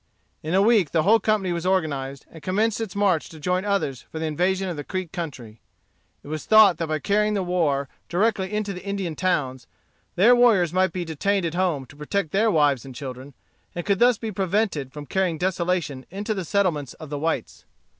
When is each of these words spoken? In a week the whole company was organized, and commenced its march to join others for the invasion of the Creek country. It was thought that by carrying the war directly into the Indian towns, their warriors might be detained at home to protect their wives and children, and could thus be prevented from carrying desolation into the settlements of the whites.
In 0.41 0.55
a 0.55 0.63
week 0.63 0.89
the 0.93 1.03
whole 1.03 1.19
company 1.19 1.53
was 1.53 1.63
organized, 1.63 2.25
and 2.31 2.41
commenced 2.41 2.81
its 2.81 2.95
march 2.95 3.29
to 3.29 3.39
join 3.39 3.63
others 3.65 4.01
for 4.01 4.17
the 4.17 4.25
invasion 4.25 4.67
of 4.67 4.75
the 4.75 4.83
Creek 4.83 5.11
country. 5.11 5.61
It 6.23 6.27
was 6.27 6.43
thought 6.45 6.77
that 6.79 6.87
by 6.87 6.97
carrying 6.97 7.35
the 7.35 7.43
war 7.43 7.87
directly 8.09 8.51
into 8.51 8.73
the 8.73 8.83
Indian 8.83 9.15
towns, 9.15 9.67
their 10.15 10.35
warriors 10.35 10.73
might 10.73 10.91
be 10.91 11.05
detained 11.05 11.45
at 11.45 11.53
home 11.53 11.85
to 11.85 11.95
protect 11.95 12.31
their 12.31 12.49
wives 12.49 12.83
and 12.83 12.95
children, 12.95 13.35
and 13.75 13.85
could 13.85 13.99
thus 13.99 14.17
be 14.17 14.31
prevented 14.31 14.91
from 14.91 15.05
carrying 15.05 15.37
desolation 15.37 16.07
into 16.09 16.33
the 16.33 16.45
settlements 16.45 16.95
of 16.95 17.11
the 17.11 17.19
whites. 17.19 17.65